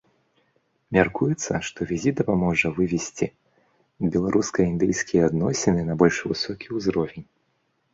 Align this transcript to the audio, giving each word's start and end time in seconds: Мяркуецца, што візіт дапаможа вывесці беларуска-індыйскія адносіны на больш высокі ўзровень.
Мяркуецца, 0.97 1.53
што 1.67 1.87
візіт 1.91 2.15
дапаможа 2.23 2.73
вывесці 2.81 3.27
беларуска-індыйскія 4.17 5.21
адносіны 5.33 5.81
на 5.95 6.05
больш 6.05 6.15
высокі 6.37 6.67
ўзровень. 6.81 7.25